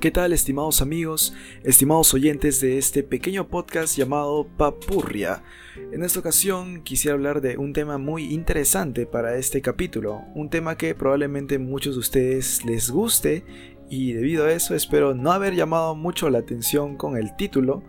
[0.00, 5.42] ¿Qué tal estimados amigos, estimados oyentes de este pequeño podcast llamado Papurria?
[5.92, 10.76] En esta ocasión quisiera hablar de un tema muy interesante para este capítulo, un tema
[10.76, 13.44] que probablemente muchos de ustedes les guste
[13.90, 17.82] y debido a eso espero no haber llamado mucho la atención con el título,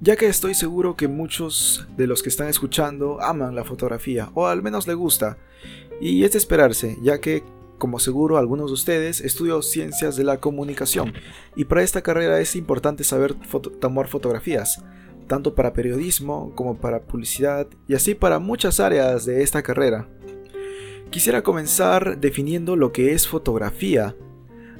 [0.00, 4.46] ya que estoy seguro que muchos de los que están escuchando aman la fotografía o
[4.46, 5.38] al menos le gusta,
[6.00, 7.44] y es de esperarse, ya que
[7.82, 11.14] como seguro algunos de ustedes, estudio ciencias de la comunicación
[11.56, 13.34] y para esta carrera es importante saber
[13.80, 14.84] tomar fotografías,
[15.26, 20.08] tanto para periodismo como para publicidad y así para muchas áreas de esta carrera.
[21.10, 24.14] Quisiera comenzar definiendo lo que es fotografía.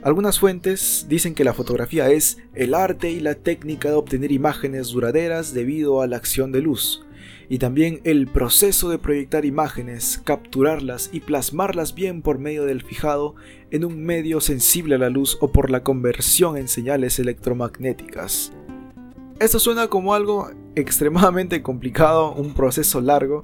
[0.05, 4.91] Algunas fuentes dicen que la fotografía es el arte y la técnica de obtener imágenes
[4.91, 7.05] duraderas debido a la acción de luz
[7.49, 13.35] y también el proceso de proyectar imágenes, capturarlas y plasmarlas bien por medio del fijado
[13.71, 18.53] en un medio sensible a la luz o por la conversión en señales electromagnéticas.
[19.41, 23.43] Esto suena como algo extremadamente complicado, un proceso largo,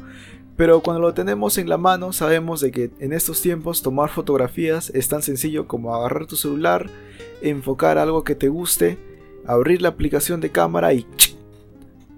[0.56, 4.90] pero cuando lo tenemos en la mano sabemos de que en estos tiempos tomar fotografías
[4.90, 6.90] es tan sencillo como agarrar tu celular,
[7.42, 8.98] enfocar algo que te guste,
[9.46, 11.06] abrir la aplicación de cámara y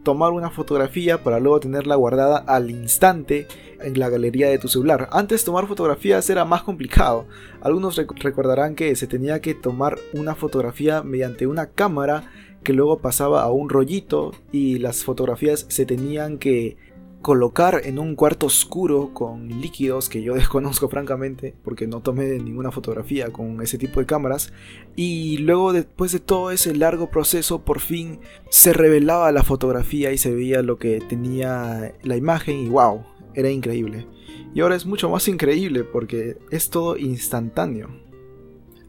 [0.03, 3.47] tomar una fotografía para luego tenerla guardada al instante
[3.81, 5.09] en la galería de tu celular.
[5.12, 7.27] Antes tomar fotografías era más complicado.
[7.61, 12.31] Algunos recordarán que se tenía que tomar una fotografía mediante una cámara
[12.62, 16.77] que luego pasaba a un rollito y las fotografías se tenían que
[17.22, 22.70] colocar en un cuarto oscuro con líquidos que yo desconozco francamente porque no tomé ninguna
[22.70, 24.53] fotografía con ese tipo de cámaras
[24.97, 30.19] y luego después de todo ese largo proceso por fin se revelaba la fotografía y
[30.19, 33.04] se veía lo que tenía la imagen y wow,
[33.34, 34.06] era increíble.
[34.54, 37.88] Y ahora es mucho más increíble porque es todo instantáneo.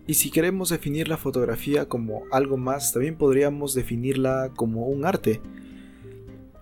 [0.07, 5.39] Y si queremos definir la fotografía como algo más, también podríamos definirla como un arte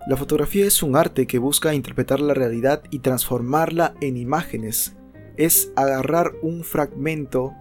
[0.06, 4.96] la fotografía es un arte que busca interpretar la realidad y transformarla en imágenes.
[5.36, 7.52] Es agarrar un fragmento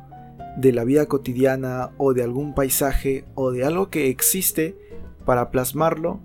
[0.58, 4.78] de la vida cotidiana o de algún paisaje o de algo que existe
[5.26, 6.22] para plasmarlo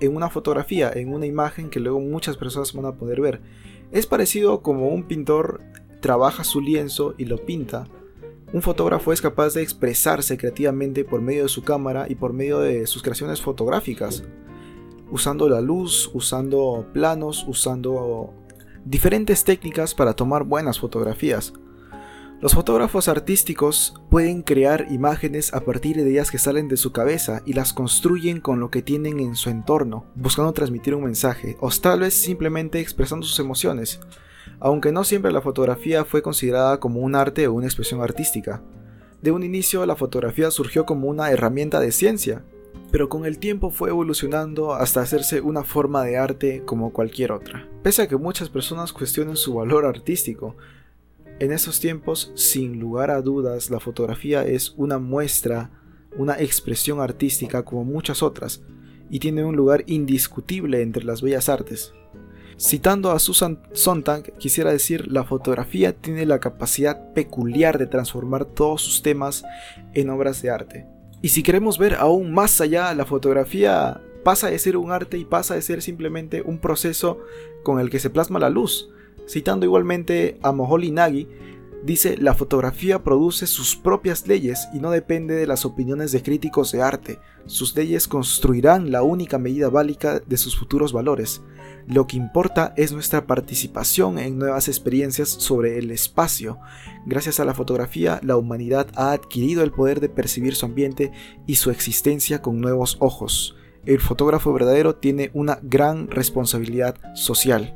[0.00, 3.40] en una fotografía, en una imagen que luego muchas personas van a poder ver.
[3.92, 5.62] Es parecido como un pintor
[6.00, 7.86] trabaja su lienzo y lo pinta.
[8.52, 12.58] Un fotógrafo es capaz de expresarse creativamente por medio de su cámara y por medio
[12.58, 14.24] de sus creaciones fotográficas
[15.12, 18.32] usando la luz, usando planos, usando
[18.84, 21.52] diferentes técnicas para tomar buenas fotografías.
[22.40, 27.42] Los fotógrafos artísticos pueden crear imágenes a partir de ideas que salen de su cabeza
[27.46, 31.70] y las construyen con lo que tienen en su entorno, buscando transmitir un mensaje, o
[31.70, 34.00] tal vez simplemente expresando sus emociones,
[34.58, 38.62] aunque no siempre la fotografía fue considerada como un arte o una expresión artística.
[39.20, 42.42] De un inicio la fotografía surgió como una herramienta de ciencia,
[42.90, 47.68] pero con el tiempo fue evolucionando hasta hacerse una forma de arte como cualquier otra.
[47.82, 50.56] Pese a que muchas personas cuestionen su valor artístico,
[51.38, 55.70] en estos tiempos, sin lugar a dudas, la fotografía es una muestra,
[56.16, 58.62] una expresión artística como muchas otras,
[59.10, 61.94] y tiene un lugar indiscutible entre las bellas artes.
[62.58, 68.82] Citando a Susan Sontag, quisiera decir, la fotografía tiene la capacidad peculiar de transformar todos
[68.82, 69.42] sus temas
[69.94, 70.86] en obras de arte.
[71.22, 75.24] Y si queremos ver aún más allá, la fotografía pasa de ser un arte y
[75.24, 77.20] pasa de ser simplemente un proceso
[77.62, 78.90] con el que se plasma la luz.
[79.28, 81.28] Citando igualmente a Moholy Nagy,
[81.84, 86.72] dice, la fotografía produce sus propias leyes y no depende de las opiniones de críticos
[86.72, 87.18] de arte.
[87.46, 91.42] Sus leyes construirán la única medida válida de sus futuros valores.
[91.86, 96.58] Lo que importa es nuestra participación en nuevas experiencias sobre el espacio.
[97.06, 101.12] Gracias a la fotografía, la humanidad ha adquirido el poder de percibir su ambiente
[101.46, 103.56] y su existencia con nuevos ojos.
[103.84, 107.74] El fotógrafo verdadero tiene una gran responsabilidad social.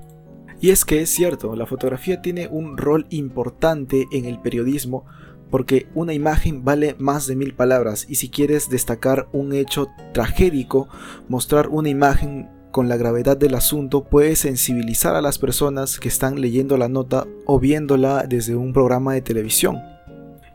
[0.61, 5.05] Y es que es cierto, la fotografía tiene un rol importante en el periodismo
[5.51, 10.89] porque una imagen vale más de mil palabras y si quieres destacar un hecho tragédico,
[11.29, 16.41] mostrar una imagen con la gravedad del asunto puede sensibilizar a las personas que están
[16.41, 19.81] leyendo la nota o viéndola desde un programa de televisión.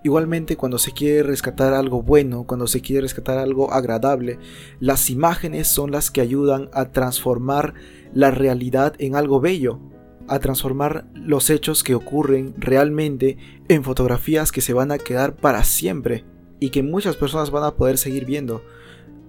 [0.04, 4.40] Igualmente cuando se quiere rescatar algo bueno, cuando se quiere rescatar algo agradable,
[4.80, 7.76] las imágenes son las que ayudan a transformar
[8.14, 9.80] la realidad en algo bello,
[10.28, 13.38] a transformar los hechos que ocurren realmente
[13.68, 16.26] en fotografías que se van a quedar para siempre
[16.60, 18.64] y que muchas personas van a poder seguir viendo.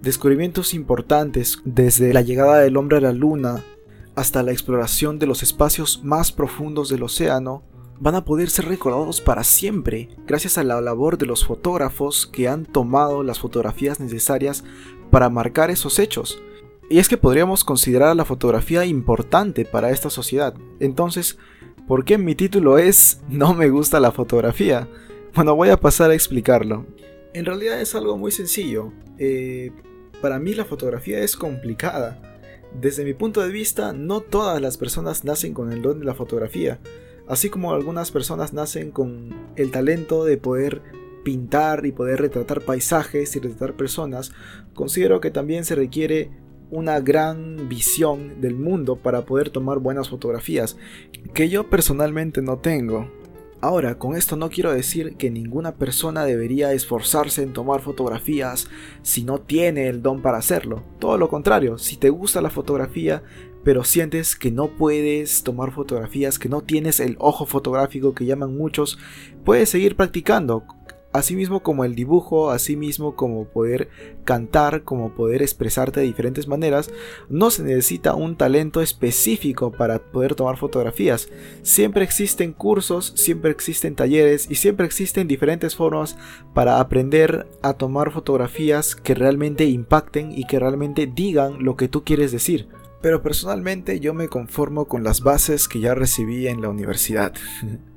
[0.01, 3.63] Descubrimientos importantes desde la llegada del hombre a la luna
[4.15, 7.63] hasta la exploración de los espacios más profundos del océano
[7.99, 12.47] van a poder ser recordados para siempre, gracias a la labor de los fotógrafos que
[12.47, 14.63] han tomado las fotografías necesarias
[15.09, 16.41] para marcar esos hechos.
[16.93, 20.53] Y es que podríamos considerar la fotografía importante para esta sociedad.
[20.79, 21.39] Entonces,
[21.87, 24.87] ¿por qué mi título es No me gusta la fotografía?
[25.33, 26.85] Bueno, voy a pasar a explicarlo.
[27.33, 28.93] En realidad es algo muy sencillo.
[29.17, 29.71] Eh,
[30.21, 32.21] para mí la fotografía es complicada.
[32.79, 36.13] Desde mi punto de vista, no todas las personas nacen con el don de la
[36.13, 36.79] fotografía,
[37.27, 40.83] así como algunas personas nacen con el talento de poder
[41.23, 44.31] pintar y poder retratar paisajes y retratar personas,
[44.75, 50.77] considero que también se requiere una gran visión del mundo para poder tomar buenas fotografías,
[51.33, 53.09] que yo personalmente no tengo.
[53.63, 58.67] Ahora, con esto no quiero decir que ninguna persona debería esforzarse en tomar fotografías
[59.03, 60.83] si no tiene el don para hacerlo.
[60.99, 63.23] Todo lo contrario, si te gusta la fotografía,
[63.63, 68.57] pero sientes que no puedes tomar fotografías, que no tienes el ojo fotográfico que llaman
[68.57, 68.99] muchos,
[69.45, 70.65] puedes seguir practicando
[71.35, 73.89] mismo como el dibujo, mismo como poder
[74.23, 76.91] cantar, como poder expresarte de diferentes maneras,
[77.29, 81.29] no se necesita un talento específico para poder tomar fotografías.
[81.61, 86.17] Siempre existen cursos, siempre existen talleres y siempre existen diferentes formas
[86.53, 92.03] para aprender a tomar fotografías que realmente impacten y que realmente digan lo que tú
[92.03, 92.67] quieres decir.
[93.01, 97.33] Pero personalmente yo me conformo con las bases que ya recibí en la universidad.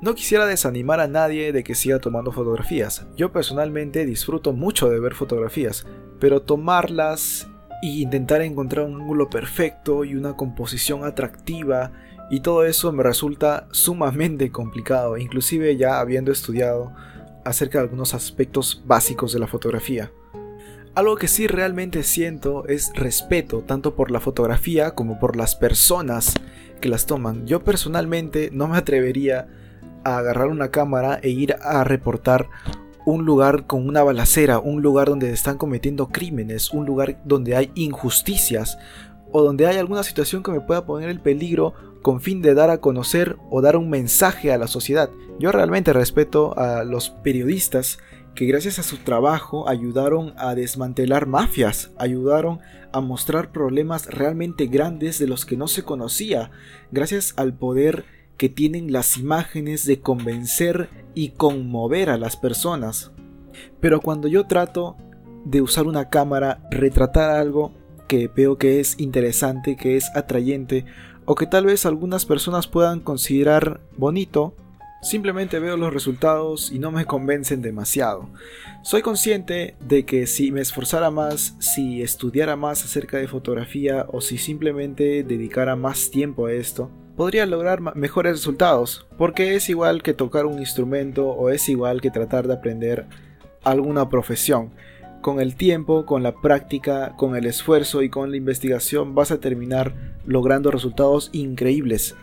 [0.00, 3.04] No quisiera desanimar a nadie de que siga tomando fotografías.
[3.16, 5.86] Yo personalmente disfruto mucho de ver fotografías,
[6.20, 7.48] pero tomarlas
[7.82, 11.90] e intentar encontrar un ángulo perfecto y una composición atractiva
[12.30, 16.92] y todo eso me resulta sumamente complicado, inclusive ya habiendo estudiado
[17.44, 20.12] acerca de algunos aspectos básicos de la fotografía.
[20.94, 26.34] Algo que sí realmente siento es respeto tanto por la fotografía como por las personas
[26.80, 27.46] que las toman.
[27.48, 29.48] Yo personalmente no me atrevería
[30.04, 32.48] agarrar una cámara e ir a reportar
[33.04, 37.70] un lugar con una balacera, un lugar donde están cometiendo crímenes, un lugar donde hay
[37.74, 38.78] injusticias
[39.32, 42.70] o donde hay alguna situación que me pueda poner en peligro con fin de dar
[42.70, 45.10] a conocer o dar un mensaje a la sociedad.
[45.38, 47.98] Yo realmente respeto a los periodistas
[48.34, 52.60] que gracias a su trabajo ayudaron a desmantelar mafias, ayudaron
[52.92, 56.50] a mostrar problemas realmente grandes de los que no se conocía,
[56.92, 58.04] gracias al poder
[58.38, 63.10] que tienen las imágenes de convencer y conmover a las personas.
[63.80, 64.96] Pero cuando yo trato
[65.44, 67.72] de usar una cámara, retratar algo
[68.06, 70.86] que veo que es interesante, que es atrayente,
[71.24, 74.54] o que tal vez algunas personas puedan considerar bonito,
[75.02, 78.30] simplemente veo los resultados y no me convencen demasiado.
[78.82, 84.20] Soy consciente de que si me esforzara más, si estudiara más acerca de fotografía o
[84.20, 90.14] si simplemente dedicara más tiempo a esto, podría lograr mejores resultados, porque es igual que
[90.14, 93.06] tocar un instrumento o es igual que tratar de aprender
[93.64, 94.70] alguna profesión.
[95.20, 99.40] Con el tiempo, con la práctica, con el esfuerzo y con la investigación vas a
[99.40, 102.14] terminar logrando resultados increíbles.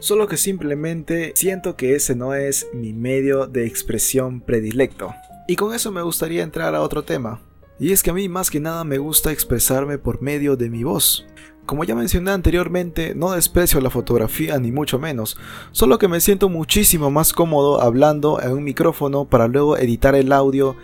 [0.00, 5.14] Solo que simplemente siento que ese no es mi medio de expresión predilecto.
[5.48, 7.40] Y con eso me gustaría entrar a otro tema.
[7.80, 10.84] Y es que a mí más que nada me gusta expresarme por medio de mi
[10.84, 11.26] voz.
[11.66, 15.36] Como ya mencioné anteriormente, no desprecio la fotografía ni mucho menos,
[15.70, 20.32] solo que me siento muchísimo más cómodo hablando en un micrófono para luego editar el
[20.32, 20.76] audio,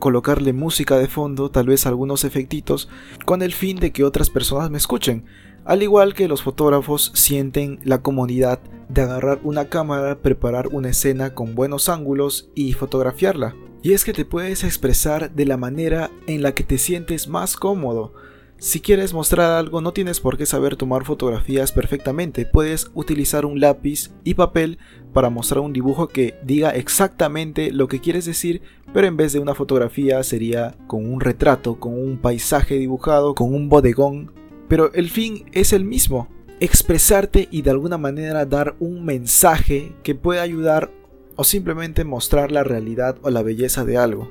[0.00, 2.88] colocarle música de fondo, tal vez algunos efectitos,
[3.24, 5.24] con el fin de que otras personas me escuchen,
[5.64, 11.32] al igual que los fotógrafos sienten la comodidad de agarrar una cámara, preparar una escena
[11.32, 13.54] con buenos ángulos y fotografiarla.
[13.82, 17.56] Y es que te puedes expresar de la manera en la que te sientes más
[17.56, 18.12] cómodo,
[18.58, 23.60] si quieres mostrar algo no tienes por qué saber tomar fotografías perfectamente, puedes utilizar un
[23.60, 24.78] lápiz y papel
[25.12, 29.40] para mostrar un dibujo que diga exactamente lo que quieres decir, pero en vez de
[29.40, 34.32] una fotografía sería con un retrato, con un paisaje dibujado, con un bodegón,
[34.68, 36.28] pero el fin es el mismo,
[36.60, 40.90] expresarte y de alguna manera dar un mensaje que pueda ayudar
[41.36, 44.30] o simplemente mostrar la realidad o la belleza de algo.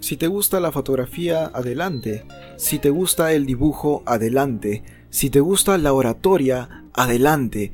[0.00, 2.24] Si te gusta la fotografía, adelante.
[2.56, 4.82] Si te gusta el dibujo, adelante.
[5.10, 7.72] Si te gusta la oratoria, adelante.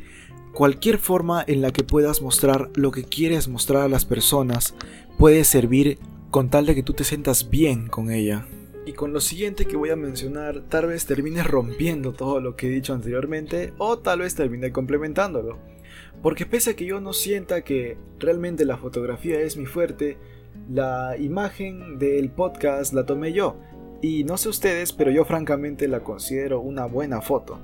[0.52, 4.74] Cualquier forma en la que puedas mostrar lo que quieres mostrar a las personas
[5.18, 5.98] puede servir
[6.32, 8.46] con tal de que tú te sientas bien con ella.
[8.86, 12.66] Y con lo siguiente que voy a mencionar, tal vez termine rompiendo todo lo que
[12.66, 15.58] he dicho anteriormente o tal vez termine complementándolo.
[16.22, 20.18] Porque pese a que yo no sienta que realmente la fotografía es mi fuerte,
[20.68, 23.56] la imagen del podcast la tomé yo.
[24.02, 27.60] Y no sé ustedes, pero yo francamente la considero una buena foto.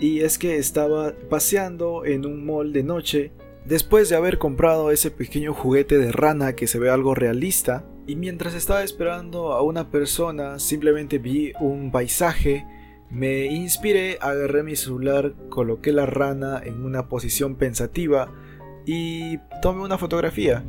[0.00, 3.32] Y es que estaba paseando en un mall de noche
[3.64, 8.16] Después de haber comprado ese pequeño juguete de rana que se ve algo realista, y
[8.16, 12.66] mientras estaba esperando a una persona, simplemente vi un paisaje,
[13.08, 18.32] me inspiré, agarré mi celular, coloqué la rana en una posición pensativa
[18.84, 20.64] y tomé una fotografía.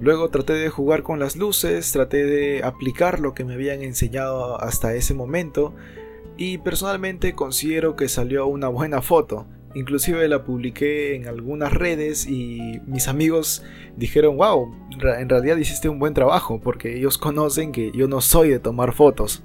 [0.00, 4.60] Luego traté de jugar con las luces, traté de aplicar lo que me habían enseñado
[4.60, 5.74] hasta ese momento
[6.36, 9.46] y personalmente considero que salió una buena foto.
[9.74, 13.62] Inclusive la publiqué en algunas redes y mis amigos
[13.96, 14.74] dijeron, wow,
[15.18, 18.92] en realidad hiciste un buen trabajo porque ellos conocen que yo no soy de tomar
[18.92, 19.42] fotos.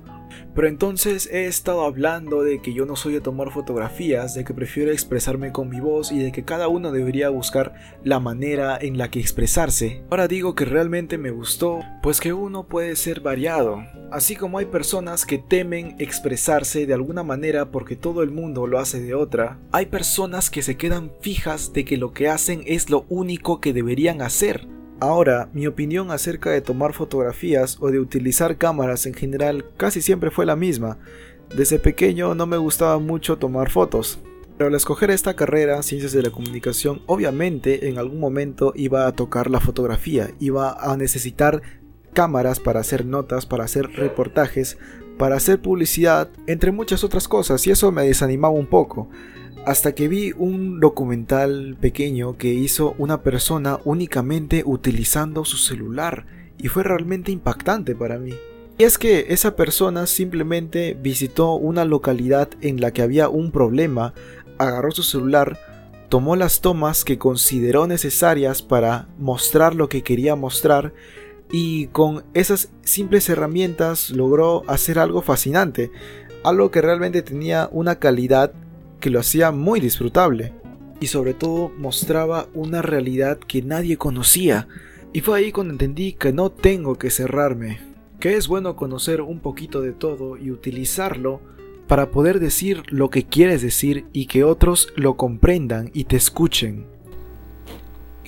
[0.53, 4.53] Pero entonces he estado hablando de que yo no soy de tomar fotografías, de que
[4.53, 8.97] prefiero expresarme con mi voz y de que cada uno debería buscar la manera en
[8.97, 10.03] la que expresarse.
[10.09, 13.83] Ahora digo que realmente me gustó, pues que uno puede ser variado.
[14.11, 18.79] Así como hay personas que temen expresarse de alguna manera porque todo el mundo lo
[18.79, 22.89] hace de otra, hay personas que se quedan fijas de que lo que hacen es
[22.89, 24.67] lo único que deberían hacer.
[25.01, 30.29] Ahora, mi opinión acerca de tomar fotografías o de utilizar cámaras en general casi siempre
[30.29, 30.99] fue la misma.
[31.55, 34.19] Desde pequeño no me gustaba mucho tomar fotos.
[34.59, 39.11] Pero al escoger esta carrera, Ciencias de la Comunicación, obviamente en algún momento iba a
[39.13, 41.63] tocar la fotografía, iba a necesitar
[42.13, 44.77] cámaras para hacer notas, para hacer reportajes,
[45.17, 49.09] para hacer publicidad, entre muchas otras cosas, y eso me desanimaba un poco
[49.65, 56.25] hasta que vi un documental pequeño que hizo una persona únicamente utilizando su celular
[56.57, 58.33] y fue realmente impactante para mí.
[58.77, 64.13] Y es que esa persona simplemente visitó una localidad en la que había un problema,
[64.57, 65.59] agarró su celular,
[66.09, 70.93] tomó las tomas que consideró necesarias para mostrar lo que quería mostrar
[71.51, 75.91] y con esas simples herramientas logró hacer algo fascinante,
[76.43, 78.53] algo que realmente tenía una calidad
[79.01, 80.53] que lo hacía muy disfrutable
[81.01, 84.69] y sobre todo mostraba una realidad que nadie conocía.
[85.11, 87.81] Y fue ahí cuando entendí que no tengo que cerrarme,
[88.21, 91.41] que es bueno conocer un poquito de todo y utilizarlo
[91.87, 96.85] para poder decir lo que quieres decir y que otros lo comprendan y te escuchen.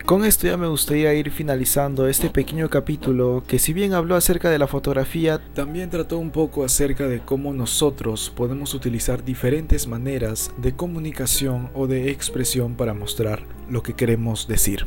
[0.05, 4.49] Con esto ya me gustaría ir finalizando este pequeño capítulo que si bien habló acerca
[4.49, 10.51] de la fotografía, también trató un poco acerca de cómo nosotros podemos utilizar diferentes maneras
[10.57, 14.85] de comunicación o de expresión para mostrar lo que queremos decir.